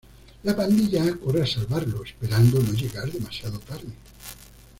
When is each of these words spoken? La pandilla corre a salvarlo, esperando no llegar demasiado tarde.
La 0.45 0.55
pandilla 0.55 1.15
corre 1.15 1.43
a 1.43 1.45
salvarlo, 1.45 2.03
esperando 2.03 2.59
no 2.59 2.71
llegar 2.73 3.11
demasiado 3.11 3.59
tarde. 3.59 3.93